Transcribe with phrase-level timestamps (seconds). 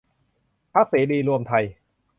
[0.73, 1.65] พรรคเสรีรวมไทย